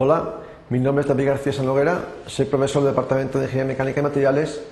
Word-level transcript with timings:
Hola, 0.00 0.34
mi 0.70 0.78
nombre 0.78 1.02
es 1.02 1.08
David 1.08 1.26
García 1.26 1.52
Sanoguera, 1.52 1.98
soy 2.28 2.46
profesor 2.46 2.84
del 2.84 2.92
Departamento 2.92 3.40
de 3.40 3.46
Ingeniería 3.46 3.72
Mecánica 3.72 3.98
y 3.98 4.02
Materiales 4.04 4.62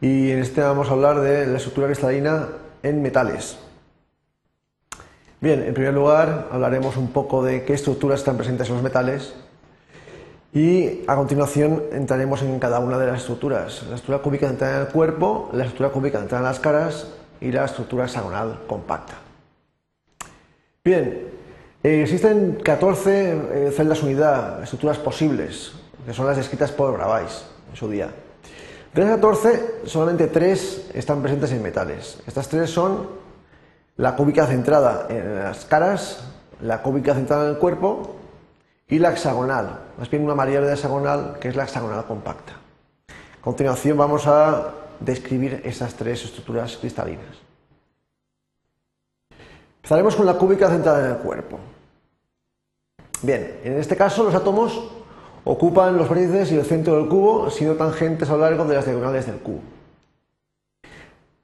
y 0.00 0.30
en 0.30 0.38
este 0.38 0.62
vamos 0.62 0.88
a 0.88 0.92
hablar 0.92 1.20
de 1.20 1.46
la 1.46 1.58
estructura 1.58 1.88
cristalina 1.88 2.48
en 2.82 3.02
metales. 3.02 3.58
Bien, 5.42 5.62
en 5.62 5.74
primer 5.74 5.92
lugar 5.92 6.48
hablaremos 6.50 6.96
un 6.96 7.12
poco 7.12 7.44
de 7.44 7.66
qué 7.66 7.74
estructuras 7.74 8.20
están 8.20 8.38
presentes 8.38 8.66
en 8.70 8.76
los 8.76 8.82
metales 8.82 9.34
y 10.54 11.02
a 11.06 11.16
continuación 11.16 11.82
entraremos 11.92 12.40
en 12.40 12.58
cada 12.58 12.78
una 12.78 12.96
de 12.96 13.08
las 13.08 13.20
estructuras. 13.20 13.82
La 13.90 13.96
estructura 13.96 14.20
cúbica 14.20 14.48
centrada 14.48 14.76
en 14.76 14.86
el 14.86 14.88
cuerpo, 14.88 15.50
la 15.52 15.64
estructura 15.64 15.90
cúbica 15.90 16.18
centrada 16.18 16.44
en 16.44 16.48
las 16.48 16.60
caras 16.60 17.12
y 17.42 17.52
la 17.52 17.66
estructura 17.66 18.06
hexagonal 18.06 18.60
compacta. 18.66 19.18
Bien, 20.82 21.35
eh, 21.82 22.02
existen 22.02 22.58
14 22.62 23.68
eh, 23.68 23.70
celdas 23.70 24.02
unidad, 24.02 24.62
estructuras 24.62 24.98
posibles, 24.98 25.72
que 26.04 26.12
son 26.12 26.26
las 26.26 26.36
descritas 26.36 26.72
por 26.72 26.92
Bravais 26.92 27.44
en 27.70 27.76
su 27.76 27.88
día. 27.88 28.10
De 28.94 29.02
las 29.02 29.10
14, 29.16 29.82
solamente 29.84 30.28
3 30.28 30.90
están 30.94 31.20
presentes 31.20 31.52
en 31.52 31.62
metales. 31.62 32.18
Estas 32.26 32.48
tres 32.48 32.70
son 32.70 33.08
la 33.96 34.16
cúbica 34.16 34.46
centrada 34.46 35.06
en 35.10 35.36
las 35.36 35.64
caras, 35.66 36.24
la 36.62 36.82
cúbica 36.82 37.14
centrada 37.14 37.44
en 37.44 37.50
el 37.50 37.58
cuerpo 37.58 38.16
y 38.88 38.98
la 38.98 39.10
hexagonal, 39.10 39.80
más 39.98 40.08
bien 40.08 40.24
una 40.24 40.34
variable 40.34 40.68
de 40.68 40.74
hexagonal 40.74 41.36
que 41.40 41.48
es 41.48 41.56
la 41.56 41.64
hexagonal 41.64 42.06
compacta. 42.06 42.52
A 43.08 43.42
continuación 43.42 43.98
vamos 43.98 44.26
a 44.26 44.74
describir 45.00 45.60
estas 45.64 45.94
tres 45.94 46.24
estructuras 46.24 46.76
cristalinas. 46.76 47.45
Empezaremos 49.86 50.16
con 50.16 50.26
la 50.26 50.34
cúbica 50.34 50.68
centrada 50.68 50.98
en 50.98 51.12
el 51.12 51.18
cuerpo. 51.18 51.60
Bien, 53.22 53.60
en 53.62 53.74
este 53.74 53.94
caso 53.94 54.24
los 54.24 54.34
átomos 54.34 54.90
ocupan 55.44 55.96
los 55.96 56.08
vértices 56.08 56.50
y 56.50 56.56
el 56.56 56.64
centro 56.64 56.96
del 56.96 57.06
cubo 57.06 57.50
siendo 57.50 57.76
tangentes 57.76 58.28
a 58.28 58.32
lo 58.32 58.40
largo 58.40 58.64
de 58.64 58.74
las 58.74 58.84
diagonales 58.84 59.26
del 59.26 59.36
cubo. 59.36 59.60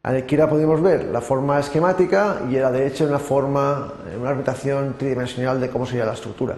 A 0.02 0.10
la 0.10 0.18
izquierda 0.18 0.50
podemos 0.50 0.82
ver 0.82 1.04
la 1.04 1.20
forma 1.20 1.60
esquemática 1.60 2.40
y 2.50 2.56
a 2.56 2.62
la 2.62 2.72
derecha 2.72 3.04
una 3.04 3.20
forma, 3.20 3.92
una 4.18 4.30
representación 4.30 4.96
tridimensional 4.98 5.60
de 5.60 5.70
cómo 5.70 5.86
sería 5.86 6.04
la 6.04 6.14
estructura. 6.14 6.56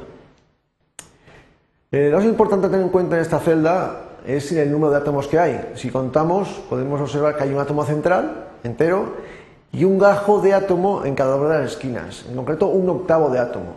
Eh, 1.93 2.09
lo 2.09 2.17
más 2.17 2.25
importante 2.25 2.67
a 2.67 2.71
tener 2.71 2.87
en 2.87 2.91
cuenta 2.93 3.17
en 3.17 3.21
esta 3.21 3.41
celda 3.41 4.05
es 4.27 4.51
el 4.53 4.73
número 4.73 4.91
de 4.91 4.97
átomos 4.97 5.29
que 5.29 5.39
hay. 5.39 5.73
Si 5.75 5.91
contamos, 5.91 6.49
podemos 6.71 6.99
observar 6.99 7.37
que 7.37 7.43
hay 7.43 7.53
un 7.53 7.61
átomo 7.61 7.85
central 7.85 8.47
entero 8.63 9.44
y 9.75 9.85
un 9.85 9.99
gajo 9.99 10.41
de 10.41 10.55
átomo 10.55 11.05
en 11.05 11.15
cada 11.15 11.35
una 11.37 11.57
de 11.57 11.63
las 11.63 11.73
esquinas, 11.73 12.25
en 12.29 12.37
concreto 12.37 12.69
un 12.69 12.89
octavo 12.89 13.29
de 13.31 13.41
átomo. 13.41 13.75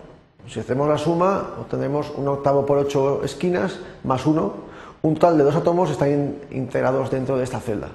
Si 0.48 0.60
hacemos 0.60 0.88
la 0.88 0.98
suma, 0.98 1.56
obtenemos 1.60 2.12
un 2.16 2.28
octavo 2.28 2.66
por 2.66 2.78
ocho 2.78 3.24
esquinas 3.24 3.80
más 4.04 4.26
uno. 4.26 4.68
Un 5.02 5.16
total 5.16 5.38
de 5.38 5.44
dos 5.44 5.56
átomos 5.56 5.90
están 5.90 6.36
integrados 6.52 7.12
dentro 7.12 7.38
de 7.38 7.44
esta 7.44 7.60
celda. 7.60 7.90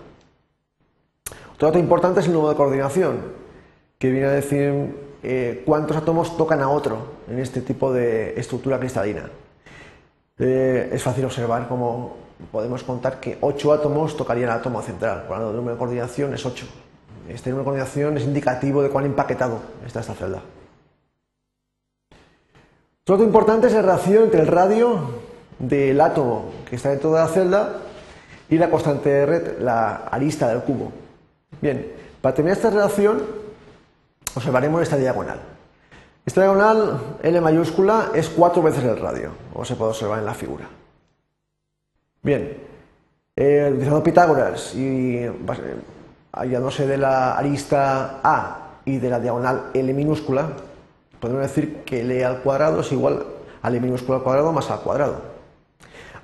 Otro 1.54 1.68
dato 1.68 1.78
importante 1.78 2.20
es 2.20 2.26
el 2.26 2.32
número 2.32 2.50
de 2.50 2.56
coordinación, 2.56 3.20
que 3.98 4.10
viene 4.10 4.26
a 4.26 4.32
decir 4.32 5.18
eh, 5.22 5.62
cuántos 5.64 5.96
átomos 5.96 6.36
tocan 6.36 6.60
a 6.60 6.68
otro 6.68 6.98
en 7.28 7.38
este 7.38 7.60
tipo 7.62 7.92
de 7.92 8.38
estructura 8.38 8.78
cristalina. 8.78 9.30
Eh, 10.38 10.90
es 10.92 11.02
fácil 11.02 11.24
observar 11.24 11.68
cómo 11.68 12.16
podemos 12.50 12.82
contar 12.82 13.20
que 13.20 13.38
ocho 13.40 13.72
átomos 13.72 14.16
tocarían 14.16 14.50
al 14.50 14.58
átomo 14.58 14.82
central. 14.82 15.22
Por 15.22 15.30
lo 15.30 15.34
tanto, 15.36 15.50
el 15.50 15.56
número 15.56 15.74
de 15.74 15.78
coordinación 15.78 16.34
es 16.34 16.44
8. 16.44 16.66
Este 17.28 17.50
número 17.50 17.62
de 17.62 17.64
coordinación 17.64 18.16
es 18.16 18.24
indicativo 18.24 18.82
de 18.82 18.90
cuán 18.90 19.04
empaquetado 19.04 19.60
está 19.86 20.00
esta 20.00 20.14
celda. 20.14 20.42
Otro 23.02 23.16
dato 23.16 23.24
importante 23.24 23.66
es 23.66 23.72
la 23.72 23.82
relación 23.82 24.24
entre 24.24 24.40
el 24.40 24.46
radio 24.46 25.00
del 25.58 26.00
átomo 26.00 26.52
que 26.68 26.76
está 26.76 26.90
dentro 26.90 27.12
de 27.12 27.20
la 27.20 27.28
celda 27.28 27.76
y 28.48 28.58
la 28.58 28.70
constante 28.70 29.08
de 29.08 29.26
red, 29.26 29.58
la 29.60 30.06
arista 30.06 30.48
del 30.48 30.62
cubo. 30.62 30.92
Bien, 31.60 31.92
para 32.20 32.34
terminar 32.34 32.56
esta 32.56 32.70
relación 32.70 33.22
observaremos 34.34 34.82
esta 34.82 34.96
diagonal. 34.96 35.40
Esta 36.24 36.42
diagonal 36.42 37.16
L 37.22 37.40
mayúscula 37.40 38.10
es 38.14 38.28
cuatro 38.28 38.62
veces 38.62 38.84
el 38.84 38.98
radio, 38.98 39.32
como 39.52 39.64
se 39.64 39.74
puede 39.74 39.90
observar 39.90 40.20
en 40.20 40.26
la 40.26 40.34
figura. 40.34 40.68
Bien, 42.22 42.56
eh, 43.34 43.68
utilizando 43.70 44.02
Pitágoras 44.02 44.74
y 44.74 45.26
hallándose 46.32 46.86
de 46.86 46.96
la 46.96 47.36
arista 47.36 48.20
A 48.24 48.80
y 48.84 48.98
de 48.98 49.10
la 49.10 49.20
diagonal 49.20 49.70
L 49.74 49.92
minúscula, 49.92 50.48
podemos 51.20 51.42
decir 51.42 51.82
que 51.84 52.00
L 52.00 52.24
al 52.24 52.40
cuadrado 52.40 52.80
es 52.80 52.90
igual 52.90 53.24
a 53.60 53.68
L 53.68 53.80
minúscula 53.80 54.18
al 54.18 54.24
cuadrado 54.24 54.52
más 54.52 54.70
al 54.70 54.80
cuadrado. 54.80 55.20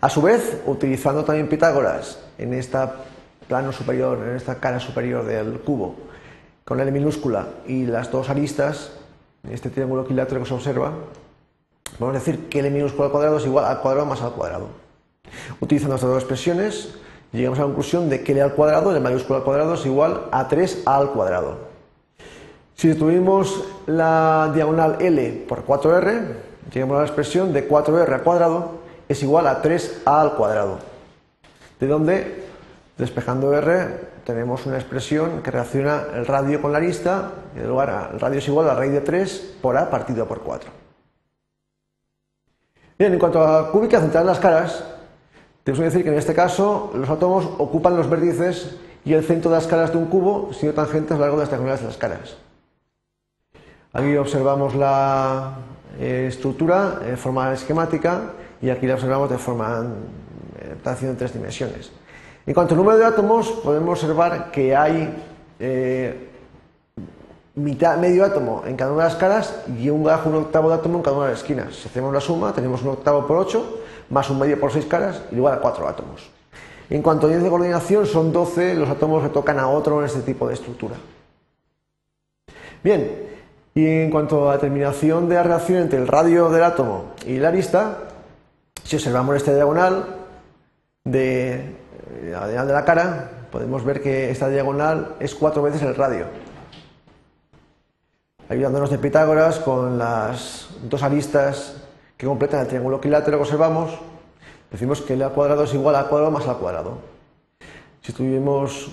A 0.00 0.08
su 0.08 0.22
vez, 0.22 0.62
utilizando 0.66 1.24
también 1.24 1.48
Pitágoras 1.48 2.20
en 2.38 2.54
esta 2.54 2.96
plano 3.46 3.72
superior, 3.72 4.18
en 4.18 4.36
esta 4.36 4.56
cara 4.56 4.80
superior 4.80 5.24
del 5.24 5.60
cubo, 5.60 5.96
con 6.64 6.80
L 6.80 6.90
minúscula 6.90 7.48
y 7.66 7.86
las 7.86 8.10
dos 8.10 8.30
aristas, 8.30 8.92
este 9.50 9.70
triángulo 9.70 10.02
equilátero 10.02 10.40
que 10.40 10.46
se 10.46 10.54
observa, 10.54 10.92
a 12.00 12.12
decir 12.12 12.48
que 12.48 12.60
L 12.60 12.70
minúscula 12.70 13.06
al 13.06 13.12
cuadrado 13.12 13.38
es 13.38 13.46
igual 13.46 13.64
al 13.64 13.80
cuadrado 13.80 14.06
más 14.06 14.22
al 14.22 14.32
cuadrado. 14.32 14.68
Utilizando 15.60 15.96
estas 15.96 16.10
dos 16.10 16.22
expresiones, 16.22 16.94
llegamos 17.32 17.58
a 17.58 17.62
la 17.62 17.66
conclusión 17.66 18.08
de 18.08 18.22
que 18.22 18.32
L 18.32 18.42
al 18.42 18.54
cuadrado, 18.54 18.90
L 18.90 19.00
mayúscula 19.00 19.38
al 19.38 19.44
cuadrado, 19.44 19.74
es 19.74 19.86
igual 19.86 20.22
a 20.30 20.48
3 20.48 20.82
al 20.86 21.10
cuadrado. 21.10 21.56
Si 22.74 22.94
tuvimos 22.94 23.64
la 23.86 24.50
diagonal 24.54 24.96
L 25.00 25.44
por 25.48 25.66
4R, 25.66 26.34
llegamos 26.72 26.96
a 26.96 27.00
la 27.00 27.06
expresión 27.06 27.52
de 27.52 27.68
4R 27.68 28.12
al 28.12 28.22
cuadrado 28.22 28.78
es 29.08 29.22
igual 29.22 29.46
a 29.46 29.62
3A 29.62 30.20
al 30.20 30.34
cuadrado. 30.34 30.78
De 31.80 31.86
donde, 31.86 32.44
despejando 32.98 33.54
R, 33.54 34.08
tenemos 34.24 34.66
una 34.66 34.76
expresión 34.76 35.42
que 35.42 35.50
relaciona 35.50 36.04
el 36.14 36.26
radio 36.26 36.60
con 36.60 36.72
la 36.72 36.78
arista, 36.78 37.32
y 37.56 37.60
de 37.60 37.66
lugar 37.66 38.10
el 38.12 38.20
radio 38.20 38.38
es 38.38 38.48
igual 38.48 38.68
a 38.68 38.74
raíz 38.74 38.92
de 38.92 39.00
3 39.00 39.56
por 39.62 39.76
A 39.76 39.88
partido 39.88 40.26
por 40.26 40.40
4. 40.40 40.70
Bien, 42.98 43.12
en 43.12 43.18
cuanto 43.18 43.42
a 43.42 43.70
cúbica 43.70 44.00
central 44.00 44.24
en 44.24 44.26
las 44.26 44.40
caras, 44.40 44.84
tenemos 45.68 45.80
que 45.80 45.96
decir 45.96 46.02
que 46.02 46.08
en 46.08 46.18
este 46.18 46.34
caso 46.34 46.90
los 46.94 47.10
átomos 47.10 47.46
ocupan 47.58 47.94
los 47.94 48.08
vértices 48.08 48.76
y 49.04 49.12
el 49.12 49.22
centro 49.22 49.50
de 49.50 49.58
las 49.58 49.66
caras 49.66 49.92
de 49.92 49.98
un 49.98 50.06
cubo 50.06 50.50
siendo 50.54 50.74
tangentes 50.74 51.10
a 51.10 51.14
lo 51.16 51.20
largo 51.20 51.36
de 51.36 51.42
las 51.42 51.50
diagonales 51.50 51.80
de 51.82 51.86
las 51.88 51.96
caras. 51.98 52.38
Aquí 53.92 54.16
observamos 54.16 54.74
la 54.74 55.58
eh, 56.00 56.24
estructura 56.26 57.00
de 57.00 57.18
forma 57.18 57.52
esquemática 57.52 58.32
y 58.62 58.70
aquí 58.70 58.86
la 58.86 58.94
observamos 58.94 59.28
de 59.28 59.36
forma 59.36 59.88
eh, 60.58 61.02
en 61.02 61.16
tres 61.18 61.34
dimensiones. 61.34 61.92
En 62.46 62.54
cuanto 62.54 62.72
al 62.72 62.78
número 62.78 62.96
de 62.96 63.04
átomos, 63.04 63.50
podemos 63.62 64.02
observar 64.02 64.50
que 64.50 64.74
hay 64.74 65.22
eh, 65.60 66.30
mitad, 67.58 67.98
medio 67.98 68.24
átomo 68.24 68.62
en 68.66 68.76
cada 68.76 68.92
una 68.92 69.04
de 69.04 69.10
las 69.10 69.18
caras 69.18 69.62
y 69.78 69.90
un 69.90 70.06
octavo 70.06 70.68
de 70.68 70.74
átomo 70.76 70.98
en 70.98 71.02
cada 71.02 71.16
una 71.16 71.26
de 71.26 71.32
las 71.32 71.40
esquinas. 71.40 71.74
Si 71.74 71.88
hacemos 71.88 72.12
la 72.12 72.20
suma, 72.20 72.52
tenemos 72.52 72.82
un 72.82 72.88
octavo 72.88 73.26
por 73.26 73.38
8 73.38 73.78
más 74.10 74.30
un 74.30 74.38
medio 74.38 74.58
por 74.58 74.72
6 74.72 74.86
caras 74.86 75.22
igual 75.32 75.54
a 75.54 75.60
4 75.60 75.88
átomos. 75.88 76.30
En 76.90 77.02
cuanto 77.02 77.26
a 77.26 77.26
unidades 77.26 77.44
de 77.44 77.50
coordinación, 77.50 78.06
son 78.06 78.32
12 78.32 78.74
los 78.74 78.88
átomos 78.88 79.22
que 79.22 79.28
tocan 79.28 79.58
a 79.58 79.68
otro 79.68 80.00
en 80.00 80.06
este 80.06 80.20
tipo 80.22 80.48
de 80.48 80.54
estructura. 80.54 80.94
Bien, 82.82 83.28
y 83.74 83.86
en 83.86 84.10
cuanto 84.10 84.44
a 84.44 84.46
la 84.46 84.52
determinación 84.54 85.28
de 85.28 85.34
la 85.34 85.42
relación 85.42 85.82
entre 85.82 85.98
el 85.98 86.08
radio 86.08 86.48
del 86.48 86.62
átomo 86.62 87.12
y 87.26 87.38
la 87.38 87.48
arista, 87.48 88.04
si 88.82 88.96
observamos 88.96 89.36
esta 89.36 89.54
diagonal 89.54 90.16
de 91.04 91.76
diagonal 92.22 92.66
de 92.66 92.72
la 92.72 92.84
cara, 92.84 93.30
podemos 93.50 93.84
ver 93.84 94.00
que 94.02 94.30
esta 94.30 94.48
diagonal 94.48 95.16
es 95.20 95.34
cuatro 95.34 95.62
veces 95.62 95.82
el 95.82 95.94
radio. 95.94 96.26
Ayudándonos 98.50 98.88
de 98.88 98.96
Pitágoras 98.96 99.58
con 99.58 99.98
las 99.98 100.68
dos 100.82 101.02
aristas 101.02 101.76
que 102.16 102.26
completan 102.26 102.60
el 102.60 102.66
triángulo 102.66 102.96
equilátero 102.96 103.36
que 103.36 103.42
observamos, 103.42 103.98
decimos 104.70 105.02
que 105.02 105.12
L 105.12 105.24
al 105.24 105.32
cuadrado 105.32 105.64
es 105.64 105.74
igual 105.74 105.94
a 105.96 106.00
al 106.00 106.08
cuadrado 106.08 106.30
más 106.30 106.48
al 106.48 106.56
cuadrado. 106.56 106.98
Si 108.00 108.14
tuvimos 108.14 108.90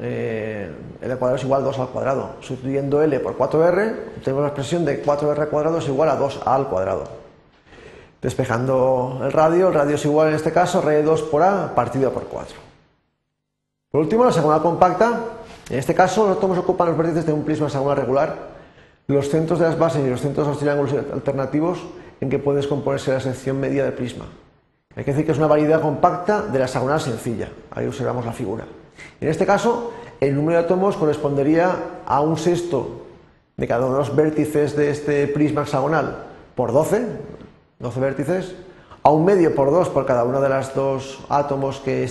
eh, 0.00 0.72
L 1.02 1.12
al 1.12 1.18
cuadrado 1.18 1.36
es 1.36 1.44
igual 1.44 1.60
a 1.60 1.64
2 1.66 1.78
al 1.80 1.88
cuadrado. 1.88 2.36
Sustituyendo 2.40 3.02
L 3.02 3.20
por 3.20 3.36
4R, 3.36 3.94
tenemos 4.24 4.42
la 4.42 4.48
expresión 4.48 4.86
de 4.86 5.04
4R 5.04 5.38
al 5.38 5.48
cuadrado 5.48 5.78
es 5.78 5.86
igual 5.86 6.08
a 6.08 6.18
2A 6.18 6.46
al 6.46 6.68
cuadrado. 6.68 7.04
Despejando 8.22 9.20
el 9.22 9.32
radio, 9.32 9.68
el 9.68 9.74
radio 9.74 9.96
es 9.96 10.04
igual 10.06 10.28
en 10.28 10.34
este 10.34 10.50
caso, 10.50 10.78
a 10.78 10.90
de 10.90 11.02
2 11.02 11.22
por 11.24 11.42
A 11.42 11.74
partido 11.74 12.10
por 12.10 12.24
4. 12.24 12.56
Por 13.90 14.00
último, 14.00 14.24
la 14.24 14.32
segunda 14.32 14.60
compacta. 14.60 15.20
En 15.68 15.78
este 15.78 15.94
caso, 15.94 16.26
los 16.26 16.38
átomos 16.38 16.56
ocupan 16.56 16.88
los 16.88 16.96
vértices 16.96 17.26
de 17.26 17.34
un 17.34 17.44
prisma 17.44 17.66
hexagonal 17.66 17.98
regular, 17.98 18.53
los 19.06 19.28
centros 19.28 19.58
de 19.58 19.66
las 19.66 19.78
bases 19.78 20.04
y 20.04 20.10
los 20.10 20.20
centros 20.20 20.46
de 20.46 20.52
los 20.52 20.60
triángulos 20.60 20.94
alternativos 21.12 21.84
en 22.20 22.30
que 22.30 22.38
puede 22.38 22.58
descomponerse 22.58 23.12
la 23.12 23.20
sección 23.20 23.60
media 23.60 23.84
del 23.84 23.92
prisma. 23.92 24.26
Hay 24.96 25.04
que 25.04 25.10
decir 25.10 25.26
que 25.26 25.32
es 25.32 25.38
una 25.38 25.46
variedad 25.46 25.80
compacta 25.80 26.42
de 26.42 26.58
la 26.58 26.66
hexagonal 26.66 27.00
sencilla. 27.00 27.48
Ahí 27.70 27.86
observamos 27.86 28.24
la 28.24 28.32
figura. 28.32 28.64
En 29.20 29.28
este 29.28 29.44
caso, 29.44 29.92
el 30.20 30.34
número 30.34 30.58
de 30.58 30.64
átomos 30.64 30.96
correspondería 30.96 31.76
a 32.06 32.20
un 32.20 32.38
sexto 32.38 33.02
de 33.56 33.68
cada 33.68 33.86
uno 33.86 33.94
de 33.94 33.98
los 34.00 34.14
vértices 34.14 34.76
de 34.76 34.90
este 34.90 35.26
prisma 35.26 35.62
hexagonal 35.62 36.24
por 36.54 36.72
12, 36.72 37.06
12 37.80 38.00
vértices, 38.00 38.54
a 39.02 39.10
un 39.10 39.24
medio 39.24 39.54
por 39.54 39.70
dos 39.70 39.90
por 39.90 40.06
cada 40.06 40.24
uno 40.24 40.40
de 40.40 40.48
los 40.48 40.74
dos 40.74 41.20
átomos 41.28 41.80
que, 41.80 42.08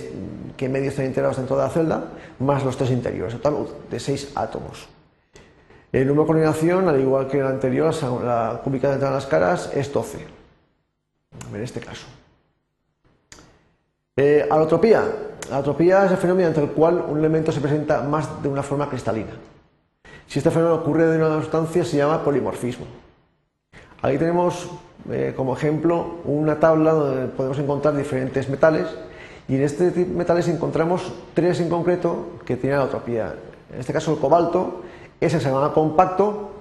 que 0.55 0.69
medios 0.69 0.93
están 0.93 1.07
integrados 1.07 1.37
dentro 1.37 1.55
de 1.57 1.63
la 1.63 1.69
celda, 1.69 2.03
más 2.39 2.63
los 2.63 2.77
tres 2.77 2.91
interiores, 2.91 3.33
total 3.33 3.65
de 3.89 3.99
seis 3.99 4.31
átomos. 4.35 4.92
El 5.93 6.07
número 6.07 6.23
de 6.23 6.27
coordinación, 6.27 6.89
al 6.89 6.99
igual 6.99 7.27
que 7.27 7.37
el 7.37 7.45
anterior, 7.45 7.93
la 8.23 8.59
cúbica 8.63 8.97
de 8.97 8.99
las 8.99 9.27
caras, 9.27 9.69
es 9.75 9.93
12. 9.93 10.25
En 11.53 11.61
este 11.61 11.79
caso. 11.79 12.07
Eh. 14.17 14.47
La 14.49 14.55
alotropía 14.55 16.05
es 16.05 16.11
el 16.11 16.17
fenómeno 16.17 16.47
entre 16.47 16.63
el 16.63 16.71
cual 16.71 17.05
un 17.07 17.19
elemento 17.19 17.51
se 17.51 17.61
presenta 17.61 18.01
más 18.01 18.41
de 18.41 18.49
una 18.49 18.63
forma 18.63 18.89
cristalina. 18.89 19.33
Si 20.25 20.39
este 20.39 20.49
fenómeno 20.49 20.81
ocurre 20.81 21.05
de 21.05 21.17
una 21.17 21.39
sustancia, 21.39 21.85
se 21.85 21.97
llama 21.97 22.23
polimorfismo. 22.23 22.87
Aquí 24.01 24.17
tenemos 24.17 24.71
eh, 25.11 25.33
como 25.35 25.55
ejemplo 25.55 26.21
una 26.25 26.59
tabla 26.59 26.93
donde 26.93 27.27
podemos 27.27 27.59
encontrar 27.59 27.95
diferentes 27.95 28.49
metales 28.49 28.87
y 29.47 29.55
en 29.55 29.61
este 29.61 29.91
tipo 29.91 30.09
de 30.09 30.17
metales 30.17 30.47
encontramos 30.47 31.13
tres 31.35 31.59
en 31.59 31.69
concreto 31.69 32.39
que 32.45 32.57
tienen 32.57 32.79
alotropía. 32.79 33.35
En 33.71 33.79
este 33.79 33.93
caso 33.93 34.13
el 34.13 34.19
cobalto 34.19 34.81
ese 35.23 35.39
se 35.39 35.49
llama 35.49 35.73
compacto 35.73 36.51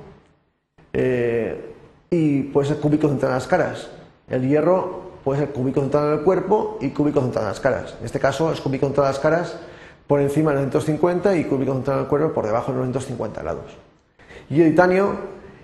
eh, 0.92 1.74
y 2.10 2.42
puede 2.44 2.68
ser 2.68 2.78
cúbico 2.78 3.08
central 3.08 3.32
en 3.32 3.36
las 3.36 3.46
caras. 3.48 3.88
El 4.28 4.48
hierro 4.48 5.02
puede 5.24 5.40
ser 5.40 5.52
cúbico 5.52 5.80
central 5.80 6.06
en 6.06 6.18
el 6.18 6.24
cuerpo 6.24 6.78
y 6.80 6.90
cúbico 6.90 7.20
central 7.20 7.44
en 7.44 7.48
las 7.48 7.60
caras. 7.60 7.96
En 7.98 8.06
este 8.06 8.20
caso 8.20 8.52
es 8.52 8.60
cúbico 8.60 8.86
central 8.86 9.06
en 9.06 9.12
las 9.12 9.18
caras 9.18 9.56
por 10.06 10.20
encima 10.20 10.50
de 10.50 10.58
950 10.58 11.36
y 11.36 11.44
cúbico 11.44 11.72
central 11.74 11.96
en 11.98 12.02
el 12.04 12.08
cuerpo 12.08 12.32
por 12.32 12.46
debajo 12.46 12.72
de 12.72 12.78
950 12.78 13.42
grados. 13.42 13.72
Y 14.48 14.60
el 14.60 14.70
titanio 14.70 15.16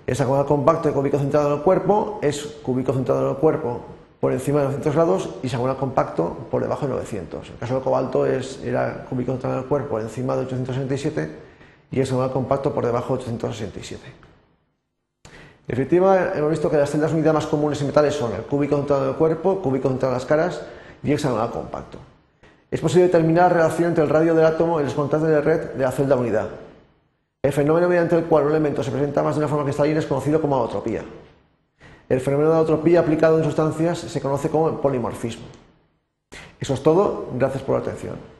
es 0.07 0.19
algo 0.21 0.43
compacto 0.45 0.89
y 0.89 0.91
cúbico 0.91 1.19
central 1.19 1.47
en 1.47 1.53
el 1.53 1.61
cuerpo, 1.61 2.19
es 2.21 2.43
cúbico 2.63 2.93
central 2.93 3.23
en 3.23 3.29
el 3.29 3.35
cuerpo 3.35 3.81
por 4.19 4.33
encima 4.33 4.59
de 4.59 4.65
900 4.65 4.95
grados 4.95 5.29
y 5.43 5.47
hexagonal 5.47 5.77
compacto 5.77 6.47
por 6.51 6.61
debajo 6.61 6.85
de 6.85 6.93
900. 6.93 7.47
En 7.47 7.53
el 7.53 7.59
caso 7.59 7.75
del 7.75 7.83
cobalto 7.83 8.25
es, 8.25 8.61
era 8.63 9.05
cúbico 9.09 9.31
central 9.33 9.53
en 9.53 9.59
el 9.59 9.65
cuerpo 9.65 9.89
por 9.89 10.01
encima 10.01 10.35
de 10.35 10.41
867 10.41 11.48
y 11.91 11.99
un 12.01 12.29
compacto 12.29 12.73
por 12.73 12.85
debajo 12.85 13.15
de 13.15 13.23
867. 13.23 14.03
En 15.25 15.31
definitiva, 15.67 16.33
hemos 16.35 16.51
visto 16.51 16.69
que 16.69 16.77
las 16.77 16.89
celdas 16.89 17.13
unidas 17.13 17.33
más 17.33 17.47
comunes 17.47 17.79
en 17.81 17.87
metales 17.87 18.15
son 18.15 18.33
el 18.33 18.41
cúbico 18.41 18.75
centrado 18.75 19.05
del 19.05 19.15
cuerpo, 19.15 19.61
cúbico 19.61 19.89
centrado 19.89 20.13
en 20.13 20.19
las 20.19 20.25
caras 20.25 20.61
y 21.03 21.11
hexagonal 21.11 21.51
compacto. 21.51 21.99
Es 22.71 22.81
posible 22.81 23.05
determinar 23.05 23.51
la 23.51 23.57
relación 23.57 23.89
entre 23.89 24.03
el 24.03 24.09
radio 24.09 24.35
del 24.35 24.45
átomo 24.45 24.79
y 24.79 24.83
los 24.83 24.93
contactos 24.93 25.29
de 25.29 25.41
red 25.41 25.71
de 25.73 25.83
la 25.83 25.91
celda 25.91 26.15
unidad. 26.15 26.49
El 27.41 27.53
fenómeno 27.53 27.87
mediante 27.87 28.17
el 28.17 28.25
cual 28.25 28.45
un 28.45 28.51
elemento 28.51 28.83
se 28.83 28.91
presenta 28.91 29.23
más 29.23 29.35
de 29.35 29.39
una 29.39 29.47
forma 29.47 29.63
cristalina 29.63 29.99
es 29.99 30.05
conocido 30.05 30.41
como 30.41 30.55
alotropía. 30.55 31.03
El 32.09 32.19
fenómeno 32.21 32.49
de 32.49 32.57
alotropía 32.57 32.99
aplicado 32.99 33.37
en 33.37 33.43
sustancias 33.43 33.99
se 33.99 34.21
conoce 34.21 34.49
como 34.49 34.81
polimorfismo. 34.81 35.45
Eso 36.59 36.73
es 36.73 36.83
todo. 36.83 37.27
Gracias 37.35 37.63
por 37.63 37.75
la 37.75 37.81
atención. 37.81 38.38